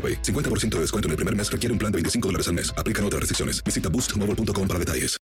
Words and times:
AroPay. 0.00 0.22
50% 0.22 0.76
de 0.76 0.80
descuento 0.80 1.08
en 1.08 1.10
el 1.10 1.16
primer 1.16 1.36
mes 1.36 1.52
requiere 1.52 1.72
un 1.72 1.78
plan 1.78 1.92
de 1.92 1.96
25 1.96 2.28
dólares 2.28 2.48
al 2.48 2.54
mes. 2.54 2.72
Aplican 2.78 3.04
otras 3.04 3.20
restricciones. 3.20 3.62
Visita 3.62 3.90
boostmobile.com 3.90 4.66
para 4.66 4.78
detalles. 4.78 5.20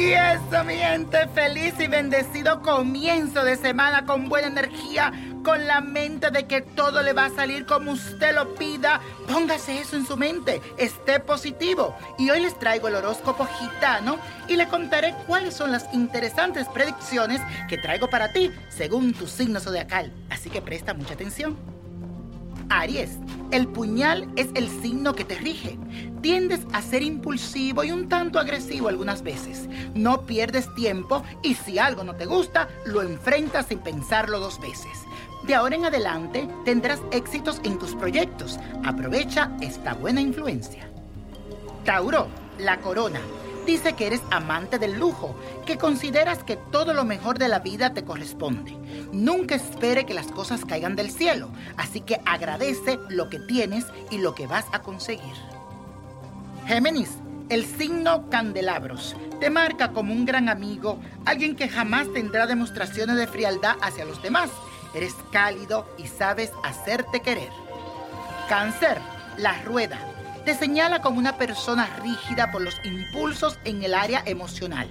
Y 0.00 0.12
eso, 0.12 0.64
mi 0.64 0.76
gente, 0.76 1.28
feliz 1.34 1.74
y 1.78 1.86
bendecido 1.86 2.62
comienzo 2.62 3.44
de 3.44 3.56
semana 3.56 4.06
con 4.06 4.30
buena 4.30 4.48
energía, 4.48 5.12
con 5.42 5.66
la 5.66 5.80
mente 5.80 6.30
de 6.30 6.46
que 6.46 6.60
todo 6.60 7.02
le 7.02 7.12
va 7.12 7.26
a 7.26 7.30
salir 7.30 7.66
como 7.66 7.92
usted 7.92 8.34
lo 8.34 8.54
pida. 8.54 9.00
Póngase 9.28 9.80
eso 9.80 9.96
en 9.96 10.06
su 10.06 10.16
mente, 10.16 10.60
esté 10.76 11.20
positivo. 11.20 11.96
Y 12.18 12.30
hoy 12.30 12.40
les 12.40 12.58
traigo 12.58 12.88
el 12.88 12.96
horóscopo 12.96 13.46
gitano 13.46 14.18
y 14.48 14.56
le 14.56 14.68
contaré 14.68 15.14
cuáles 15.26 15.54
son 15.54 15.72
las 15.72 15.92
interesantes 15.92 16.68
predicciones 16.68 17.40
que 17.68 17.78
traigo 17.78 18.08
para 18.08 18.32
ti 18.32 18.50
según 18.68 19.12
tu 19.12 19.26
signo 19.26 19.60
zodiacal. 19.60 20.12
Así 20.28 20.50
que 20.50 20.62
presta 20.62 20.94
mucha 20.94 21.14
atención. 21.14 21.56
Aries, 22.70 23.18
el 23.50 23.66
puñal 23.66 24.28
es 24.36 24.48
el 24.54 24.68
signo 24.68 25.14
que 25.14 25.24
te 25.24 25.34
rige. 25.34 25.76
Tiendes 26.22 26.60
a 26.72 26.80
ser 26.82 27.02
impulsivo 27.02 27.82
y 27.82 27.90
un 27.90 28.08
tanto 28.08 28.38
agresivo 28.38 28.88
algunas 28.88 29.22
veces. 29.22 29.68
No 29.94 30.22
pierdes 30.22 30.72
tiempo 30.76 31.24
y 31.42 31.54
si 31.54 31.78
algo 31.78 32.04
no 32.04 32.14
te 32.14 32.26
gusta, 32.26 32.68
lo 32.86 33.02
enfrentas 33.02 33.66
sin 33.66 33.80
pensarlo 33.80 34.38
dos 34.38 34.60
veces. 34.60 34.92
De 35.42 35.54
ahora 35.54 35.76
en 35.76 35.86
adelante 35.86 36.48
tendrás 36.64 37.00
éxitos 37.10 37.60
en 37.64 37.78
tus 37.78 37.94
proyectos. 37.94 38.58
Aprovecha 38.84 39.50
esta 39.60 39.94
buena 39.94 40.20
influencia. 40.20 40.88
Tauro, 41.84 42.28
la 42.58 42.78
corona. 42.78 43.20
Dice 43.66 43.94
que 43.94 44.06
eres 44.06 44.22
amante 44.30 44.78
del 44.78 44.98
lujo, 44.98 45.34
que 45.66 45.78
consideras 45.78 46.42
que 46.42 46.56
todo 46.56 46.92
lo 46.92 47.04
mejor 47.04 47.38
de 47.38 47.48
la 47.48 47.60
vida 47.60 47.92
te 47.92 48.04
corresponde. 48.04 48.76
Nunca 49.12 49.54
espere 49.54 50.06
que 50.06 50.14
las 50.14 50.28
cosas 50.28 50.64
caigan 50.64 50.96
del 50.96 51.10
cielo, 51.10 51.50
así 51.76 52.00
que 52.00 52.20
agradece 52.24 52.98
lo 53.08 53.28
que 53.28 53.38
tienes 53.38 53.86
y 54.10 54.18
lo 54.18 54.34
que 54.34 54.46
vas 54.46 54.64
a 54.72 54.80
conseguir. 54.80 55.34
Géminis, 56.66 57.18
el 57.48 57.64
signo 57.64 58.28
candelabros, 58.30 59.14
te 59.40 59.50
marca 59.50 59.92
como 59.92 60.12
un 60.12 60.24
gran 60.24 60.48
amigo, 60.48 60.98
alguien 61.24 61.56
que 61.56 61.68
jamás 61.68 62.12
tendrá 62.12 62.46
demostraciones 62.46 63.16
de 63.16 63.26
frialdad 63.26 63.76
hacia 63.82 64.04
los 64.04 64.22
demás. 64.22 64.50
Eres 64.94 65.14
cálido 65.30 65.86
y 65.98 66.06
sabes 66.06 66.52
hacerte 66.64 67.20
querer. 67.20 67.50
Cáncer, 68.48 68.98
la 69.36 69.62
rueda 69.62 69.98
te 70.44 70.54
señala 70.54 71.02
como 71.02 71.18
una 71.18 71.36
persona 71.36 71.86
rígida 72.02 72.50
por 72.50 72.62
los 72.62 72.74
impulsos 72.84 73.58
en 73.64 73.82
el 73.82 73.94
área 73.94 74.22
emocional. 74.24 74.88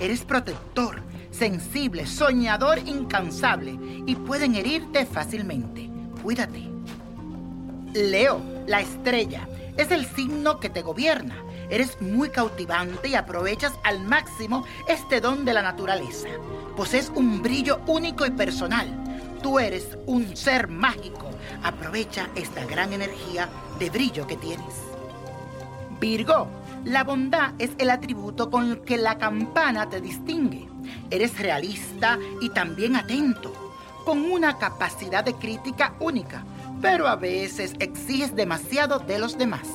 Eres 0.00 0.24
protector, 0.24 1.02
sensible, 1.30 2.06
soñador, 2.06 2.78
incansable 2.78 3.78
y 4.06 4.16
pueden 4.16 4.56
herirte 4.56 5.06
fácilmente. 5.06 5.88
Cuídate. 6.22 6.68
Leo, 7.94 8.42
la 8.66 8.80
estrella, 8.80 9.48
es 9.76 9.90
el 9.92 10.04
signo 10.04 10.58
que 10.58 10.68
te 10.68 10.82
gobierna. 10.82 11.36
Eres 11.70 12.00
muy 12.00 12.30
cautivante 12.30 13.08
y 13.08 13.14
aprovechas 13.14 13.72
al 13.84 14.00
máximo 14.00 14.64
este 14.88 15.20
don 15.20 15.44
de 15.44 15.54
la 15.54 15.62
naturaleza. 15.62 16.28
Posees 16.76 17.12
un 17.14 17.40
brillo 17.40 17.80
único 17.86 18.26
y 18.26 18.30
personal. 18.30 19.07
Tú 19.42 19.58
eres 19.58 19.96
un 20.06 20.36
ser 20.36 20.68
mágico. 20.68 21.30
Aprovecha 21.62 22.28
esta 22.34 22.64
gran 22.64 22.92
energía 22.92 23.48
de 23.78 23.90
brillo 23.90 24.26
que 24.26 24.36
tienes. 24.36 24.82
Virgo, 26.00 26.48
la 26.84 27.04
bondad 27.04 27.52
es 27.58 27.70
el 27.78 27.90
atributo 27.90 28.50
con 28.50 28.70
el 28.70 28.80
que 28.80 28.96
la 28.96 29.18
campana 29.18 29.88
te 29.88 30.00
distingue. 30.00 30.68
Eres 31.10 31.38
realista 31.38 32.18
y 32.40 32.50
también 32.50 32.96
atento, 32.96 33.52
con 34.04 34.30
una 34.30 34.58
capacidad 34.58 35.24
de 35.24 35.34
crítica 35.34 35.94
única, 36.00 36.44
pero 36.80 37.08
a 37.08 37.16
veces 37.16 37.74
exiges 37.78 38.34
demasiado 38.34 39.00
de 39.00 39.18
los 39.18 39.36
demás. 39.36 39.68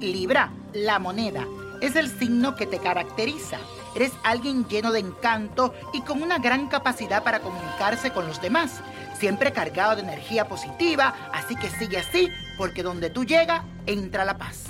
Libra, 0.00 0.52
la 0.72 0.98
moneda, 0.98 1.46
es 1.80 1.96
el 1.96 2.08
signo 2.08 2.54
que 2.54 2.66
te 2.66 2.78
caracteriza. 2.78 3.58
Eres 3.96 4.12
alguien 4.24 4.68
lleno 4.68 4.92
de 4.92 4.98
encanto 4.98 5.72
y 5.94 6.02
con 6.02 6.22
una 6.22 6.36
gran 6.36 6.68
capacidad 6.68 7.24
para 7.24 7.40
comunicarse 7.40 8.10
con 8.10 8.26
los 8.26 8.42
demás. 8.42 8.82
Siempre 9.18 9.52
cargado 9.52 9.96
de 9.96 10.02
energía 10.02 10.46
positiva, 10.48 11.14
así 11.32 11.56
que 11.56 11.70
sigue 11.70 11.96
así, 11.96 12.28
porque 12.58 12.82
donde 12.82 13.08
tú 13.08 13.24
llegas, 13.24 13.62
entra 13.86 14.26
la 14.26 14.36
paz. 14.36 14.64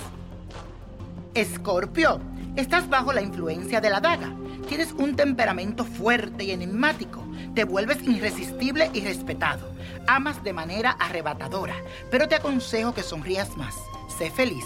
Escorpio, 1.33 2.21
estás 2.55 2.87
bajo 2.87 3.11
la 3.11 3.21
influencia 3.21 3.81
de 3.81 3.89
la 3.89 3.99
daga. 3.99 4.33
Tienes 4.69 4.93
un 4.93 5.17
temperamento 5.17 5.83
fuerte 5.83 6.45
y 6.45 6.51
enigmático. 6.51 7.21
Te 7.53 7.65
vuelves 7.65 8.01
irresistible 8.03 8.89
y 8.93 9.01
respetado. 9.01 9.73
Amas 10.07 10.41
de 10.41 10.53
manera 10.53 10.91
arrebatadora, 10.91 11.75
pero 12.09 12.29
te 12.29 12.35
aconsejo 12.35 12.93
que 12.93 13.03
sonrías 13.03 13.57
más. 13.57 13.75
Sé 14.17 14.31
feliz. 14.31 14.63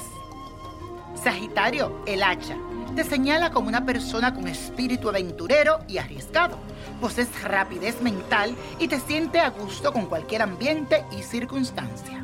Sagitario, 1.16 2.04
el 2.06 2.22
hacha. 2.22 2.56
Te 2.96 3.06
señala 3.06 3.52
como 3.52 3.70
una 3.70 3.86
persona 3.86 4.34
con 4.34 4.50
espíritu 4.50 5.08
aventurero 5.08 5.80
y 5.88 5.98
arriesgado. 5.98 6.58
Posees 7.00 7.30
rapidez 7.44 8.02
mental 8.02 8.56
y 8.80 8.90
te 8.90 9.00
siente 9.00 9.40
a 9.40 9.50
gusto 9.50 9.94
con 9.94 10.08
cualquier 10.08 10.42
ambiente 10.42 11.06
y 11.18 11.24
circunstancia. 11.24 12.22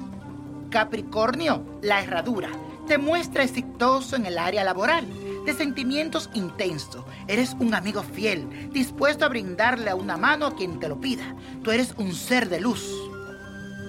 Capricornio, 0.69 1.63
la 1.81 2.01
herradura 2.01 2.49
te 2.85 2.97
muestra 2.97 3.43
exitoso 3.43 4.15
en 4.15 4.25
el 4.25 4.37
área 4.37 4.63
laboral. 4.63 5.05
de 5.45 5.53
sentimientos 5.53 6.29
intensos. 6.33 7.05
Eres 7.25 7.55
un 7.57 7.73
amigo 7.73 8.03
fiel, 8.03 8.69
dispuesto 8.73 9.23
a 9.23 9.29
brindarle 9.29 9.93
una 9.93 10.17
mano 10.17 10.45
a 10.45 10.55
quien 10.57 10.77
te 10.77 10.89
lo 10.89 10.99
pida. 10.99 11.23
Tú 11.63 11.71
eres 11.71 11.93
un 11.97 12.13
ser 12.13 12.49
de 12.49 12.59
luz. 12.59 12.93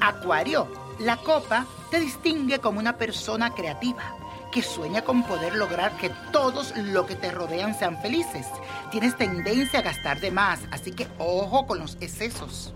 Acuario, 0.01 0.69
la 1.01 1.17
copa 1.17 1.67
te 1.91 1.99
distingue 1.99 2.61
como 2.61 2.79
una 2.79 2.97
persona 2.97 3.51
creativa 3.51 4.15
que 4.50 4.62
sueña 4.62 5.03
con 5.03 5.23
poder 5.25 5.55
lograr 5.55 5.97
que 5.97 6.11
todos 6.33 6.77
los 6.77 7.06
que 7.06 7.15
te 7.15 7.31
rodean 7.31 7.79
sean 7.79 8.00
felices. 8.00 8.47
Tienes 8.91 9.17
tendencia 9.17 9.81
a 9.81 9.83
gastar 9.83 10.21
de 10.21 10.31
más, 10.31 10.61
así 10.71 10.93
que 10.93 11.06
ojo 11.19 11.67
con 11.67 11.79
los 11.79 11.97
excesos. 12.00 12.73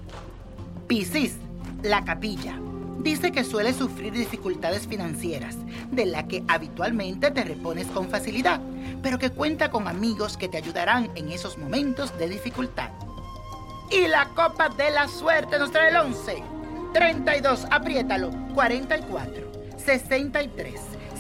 Piscis, 0.86 1.36
la 1.82 2.04
capilla. 2.04 2.58
Dice 2.98 3.32
que 3.32 3.42
suele 3.42 3.72
sufrir 3.72 4.12
dificultades 4.12 4.86
financieras, 4.86 5.56
de 5.90 6.06
la 6.06 6.28
que 6.28 6.44
habitualmente 6.46 7.30
te 7.30 7.42
repones 7.42 7.88
con 7.88 8.08
facilidad, 8.08 8.60
pero 9.02 9.18
que 9.18 9.30
cuenta 9.30 9.70
con 9.70 9.88
amigos 9.88 10.36
que 10.36 10.48
te 10.48 10.58
ayudarán 10.58 11.10
en 11.16 11.30
esos 11.30 11.58
momentos 11.58 12.16
de 12.18 12.28
dificultad. 12.28 12.90
Y 13.90 14.06
la 14.06 14.28
copa 14.34 14.68
de 14.68 14.90
la 14.90 15.08
suerte 15.08 15.58
nos 15.58 15.72
trae 15.72 15.90
el 15.90 15.96
11, 15.96 16.44
32, 16.92 17.66
apriétalo, 17.70 18.30
44, 18.54 19.52
63. 19.84 20.80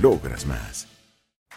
logras 0.00 0.46
más. 0.46 0.89